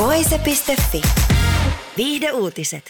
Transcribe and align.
Voise.fi. 0.00 1.02
Viihde 1.96 2.32
uutiset. 2.32 2.84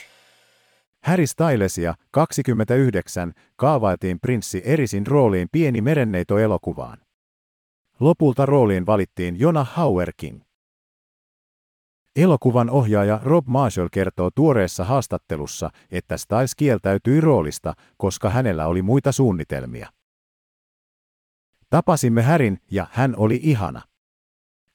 Harry 1.05 1.27
Stylesia, 1.27 1.95
29, 2.11 3.33
kaavailtiin 3.57 4.21
prinssi 4.21 4.63
Erisin 4.65 5.07
rooliin 5.07 5.49
pieni 5.53 5.81
merenneito-elokuvaan. 5.81 6.99
Lopulta 8.01 8.47
rooliin 8.47 8.87
valittiin 8.87 9.41
Jona 9.41 9.65
Hauerkin. 9.65 10.45
Elokuvan 12.17 12.71
ohjaaja 12.71 13.21
Rob 13.23 13.47
Marshall 13.47 13.89
kertoo 13.93 14.31
tuoreessa 14.35 14.85
haastattelussa, 14.85 15.71
että 15.91 16.17
Styles 16.17 16.55
kieltäytyi 16.55 17.21
roolista, 17.21 17.75
koska 17.97 18.31
hänellä 18.31 18.67
oli 18.67 18.83
muita 18.83 19.13
suunnitelmia. 19.13 19.89
Tapasimme 21.71 22.23
Härin 22.23 22.59
ja 22.71 22.87
hän 22.91 23.15
oli 23.17 23.41
ihana. 23.43 23.83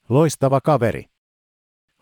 Loistava 0.09 0.61
kaveri. 0.61 1.14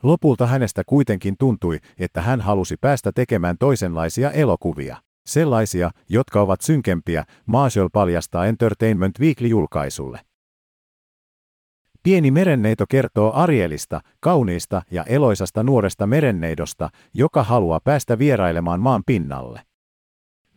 Lopulta 0.03 0.47
hänestä 0.47 0.83
kuitenkin 0.85 1.35
tuntui, 1.39 1.79
että 1.97 2.21
hän 2.21 2.41
halusi 2.41 2.77
päästä 2.81 3.11
tekemään 3.15 3.57
toisenlaisia 3.57 4.31
elokuvia. 4.31 4.97
Sellaisia, 5.25 5.91
jotka 6.09 6.41
ovat 6.41 6.61
synkempiä, 6.61 7.23
Marshall 7.45 7.89
paljastaa 7.93 8.45
Entertainment 8.45 9.19
Weekly-julkaisulle. 9.19 10.19
Pieni 12.03 12.31
merenneito 12.31 12.85
kertoo 12.89 13.31
Arielista, 13.33 14.01
kauniista 14.19 14.81
ja 14.91 15.03
eloisasta 15.03 15.63
nuoresta 15.63 16.07
merenneidosta, 16.07 16.89
joka 17.13 17.43
haluaa 17.43 17.79
päästä 17.83 18.19
vierailemaan 18.19 18.79
maan 18.79 19.03
pinnalle. 19.05 19.61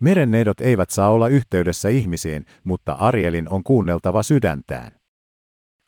Merenneidot 0.01 0.61
eivät 0.61 0.91
saa 0.91 1.11
olla 1.11 1.29
yhteydessä 1.29 1.89
ihmisiin, 1.89 2.47
mutta 2.65 2.93
Arielin 2.93 3.49
on 3.49 3.63
kuunneltava 3.63 4.23
sydäntään. 4.23 4.93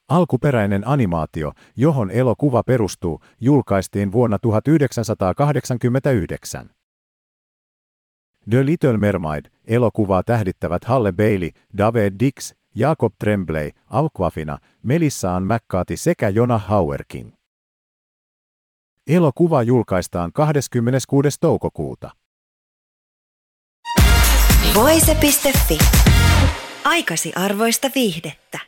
Alkuperäinen 0.09 0.89
animaatio, 0.89 1.53
johon 1.77 2.11
elokuva 2.11 2.63
perustuu, 2.63 3.21
julkaistiin 3.41 4.13
vuonna 4.13 4.39
1989. 4.39 6.71
The 8.51 8.67
Little 8.67 8.97
Mermaid, 8.97 9.45
elokuvaa 9.65 10.23
tähdittävät 10.23 10.85
Halle 10.85 11.13
Bailey, 11.13 11.51
David 11.79 12.15
Dix, 12.21 12.53
Jacob 12.75 13.13
Tremblay, 13.19 13.71
Aquafina, 13.87 14.59
Melissaan 14.83 15.43
McCarthy 15.43 15.97
sekä 15.97 16.29
Jona 16.29 16.59
Hauerkin. 16.59 17.33
Elokuva 19.07 19.63
julkaistaan 19.63 20.33
26. 20.33 21.29
toukokuuta. 21.41 22.11
Voise.fi. 24.75 25.79
Aikasi 26.85 27.33
arvoista 27.37 27.91
viihdettä. 27.95 28.68